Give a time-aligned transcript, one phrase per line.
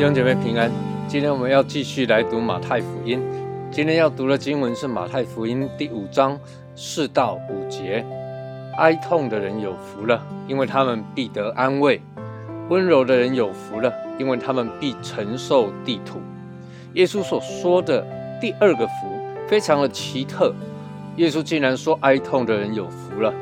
[0.00, 0.70] 弟兄姐妹平安，
[1.06, 3.20] 今天我们要继续来读马太福音。
[3.70, 6.40] 今天要读的经文是马太福音第五章
[6.74, 8.02] 四到五节。
[8.78, 12.00] 哀痛的人有福了，因为他们必得安慰；
[12.70, 16.18] 温柔的人有福了，因为他们必承受地土。
[16.94, 18.04] 耶稣所说的
[18.40, 18.92] 第二个福
[19.48, 20.54] 非常的奇特。
[21.16, 23.32] 耶稣竟然说哀痛的人有福了。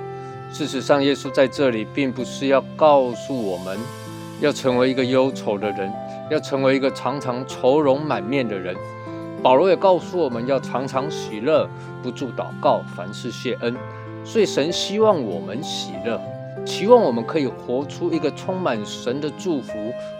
[0.53, 3.79] 事实上，耶稣在这里并不是要告诉我们
[4.41, 5.93] 要成为一个忧愁的人。
[6.31, 8.77] 要成为一个常常愁容满面的人，
[9.43, 11.67] 保罗也告诉我们要常常喜乐，
[12.03, 13.75] 不住祷告，凡事谢恩。
[14.27, 16.21] 所以神希望我们喜乐，
[16.67, 19.73] 期望我们可以活出一个充满神的祝福、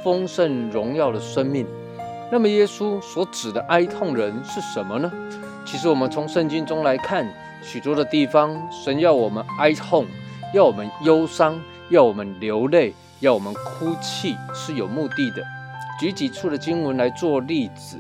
[0.03, 1.67] 丰盛荣耀的生命。
[2.31, 5.11] 那么耶稣所指的哀痛人是什么呢？
[5.65, 7.27] 其实我们从圣经中来看，
[7.63, 10.07] 许多的地方，神要我们哀痛，
[10.53, 11.59] 要我们忧伤，
[11.91, 15.43] 要我们流泪，要我们哭泣，是有目的的。
[15.99, 17.99] 举几处的经文来做例子，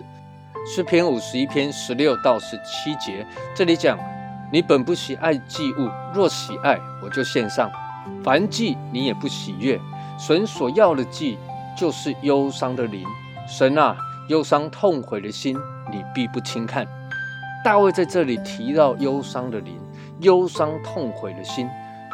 [0.67, 3.99] 诗篇五十一篇十六到十七节，这里讲：
[4.53, 7.69] 你本不喜爱祭物，若喜爱，我就献上；
[8.23, 9.81] 凡祭你也不喜悦。
[10.19, 11.39] 神所要的祭，
[11.77, 13.05] 就是忧伤的灵。
[13.49, 13.97] 神啊，
[14.29, 15.57] 忧伤痛悔的心，
[15.91, 16.87] 你必不轻看。
[17.65, 19.81] 大卫在这里提到忧伤的灵，
[20.21, 21.67] 忧伤痛悔的心。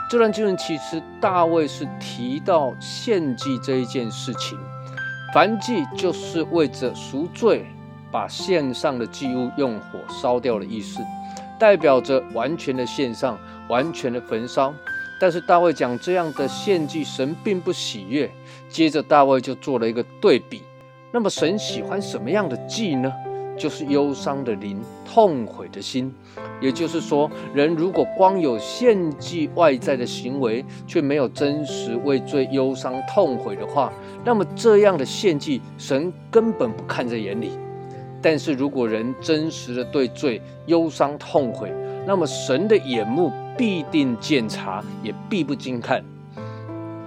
[0.08, 4.56] 这段经文其实大卫是提到献祭这一件事情。
[5.34, 7.66] 燔祭就是为着赎罪，
[8.12, 11.00] 把献上的祭物用火烧掉的意思，
[11.58, 13.36] 代表着完全的献上，
[13.68, 14.72] 完全的焚烧。
[15.20, 18.30] 但是大卫讲这样的献祭，神并不喜悦。
[18.68, 20.62] 接着大卫就做了一个对比。
[21.14, 23.12] 那么神喜欢什么样的祭呢？
[23.56, 26.12] 就是忧伤的灵，痛悔的心。
[26.60, 33.92] 也就是说，人如果光有献祭外在的行为，却没有真实为罪忧伤痛悔的话，
[34.24, 37.52] 那么这样的献祭，神根本不看在眼里。
[38.20, 41.72] 但是如果人真实的对罪忧伤痛悔，
[42.04, 46.04] 那么神的眼目必定鉴察，也必不惊看。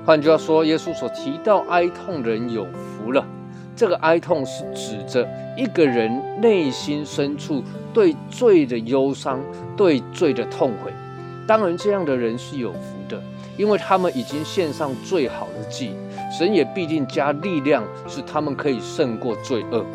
[0.06, 2.97] 换句话说，耶稣所提到哀痛人有福。
[3.78, 6.12] 这个哀痛是指着一个人
[6.42, 9.40] 内心深处对罪的忧伤、
[9.78, 10.92] 对罪的痛悔。
[11.48, 13.22] 当然，这样的人是有福的，
[13.56, 15.92] 因为他们已经献上最好的祭，
[16.36, 19.86] 神也必定加力量，使他们可以胜过罪恶。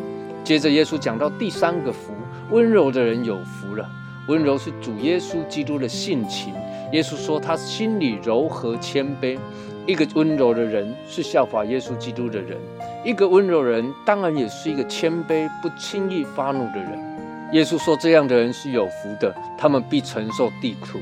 [0.45, 2.13] 接着，耶稣讲到第三个福：
[2.51, 3.85] 温柔的人有福了。
[4.29, 6.53] 温柔是主耶稣基督的性情。
[6.93, 9.37] 耶稣说他心里柔和谦卑。
[9.85, 12.57] 一个温柔的人是效法耶稣基督的人，
[13.03, 17.13] 一个温柔人当然也是一个谦卑、不轻易发怒的人。
[17.51, 20.99] 耶稣说，这样的人是有福的，他们必承受地土。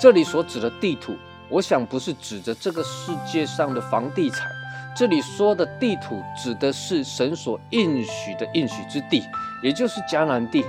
[0.00, 1.12] 这里所指的地土，
[1.50, 4.50] 我想不是指着这个世界上的房地产，
[4.96, 9.22] 这里说的地土指的是神所应许的应许之地，
[9.62, 10.64] 也就是迦南地。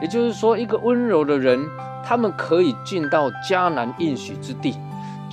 [0.00, 1.60] 也就是说，一个温柔的人，
[2.04, 4.76] 他们可以进到迦南应许之地。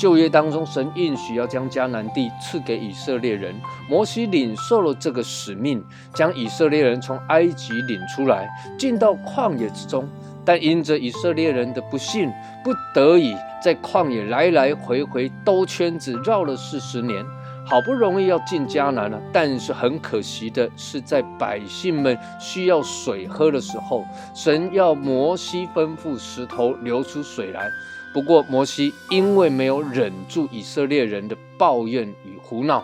[0.02, 3.54] 旧约当中，神应许要将迦南地赐给以色列人。
[3.88, 10.10] 摩西领受了这个使命，将以色列人从埃及领出来，进到旷野之中。
[10.44, 12.32] 但因着以色列人的不幸，
[12.64, 17.24] 不得已在旷野来来回回兜圈子，绕了四十年，
[17.64, 19.22] 好不容易要进迦南了。
[19.32, 27.70] 但是很可惜的是，在百姓们需要水喝的时候，神要摩西吩咐石头流出水来。
[28.14, 32.84] 不过，摩西因为没有忍住以色列人的抱怨与胡闹，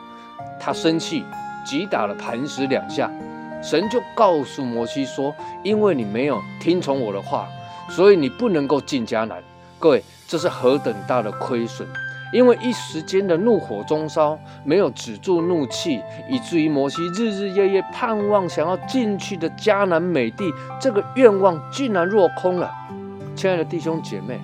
[0.58, 1.24] 他生气，
[1.66, 3.12] 击打了磐石两下。
[3.62, 5.36] 神就告诉摩西说
[5.66, 7.48] ：“因为你没有听从我的话，
[7.90, 9.44] 所以你不能够进迦南。”
[9.80, 11.86] 各位，这是何等大的亏损！
[12.32, 16.00] 因为一时间的怒火中烧，没有止住怒气，
[16.30, 22.72] 以至于摩西日日夜夜盼望想要进去的迦南美地，这个愿望竟然落空了。
[23.36, 24.40] 亲爱的弟兄姐妹。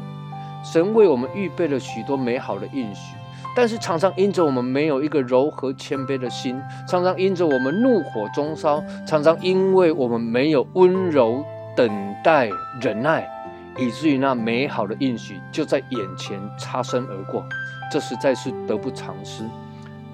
[0.63, 3.15] 神为我们预备了许多美好的应许，
[3.55, 11.43] 但是常常因着我们没有一个柔和谦卑的心，常常因着我们怒火中烧，常常因为我们没有温柔
[11.75, 12.49] 等待
[12.81, 13.29] 忍耐，
[13.77, 17.43] 以至于那美好的应许就在眼前擦身而过，
[17.91, 19.43] 这实在是得不偿失。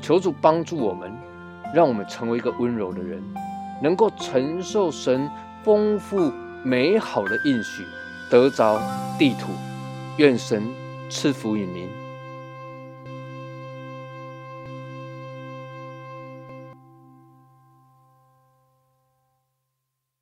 [0.01, 1.11] 求主帮助我们，
[1.73, 3.21] 让我们成为一个温柔的人，
[3.81, 5.29] 能够承受神
[5.63, 6.31] 丰富
[6.63, 7.83] 美好的应许，
[8.31, 8.81] 得着
[9.17, 9.51] 地土。
[10.19, 10.69] 愿神
[11.09, 12.08] 赐福于您。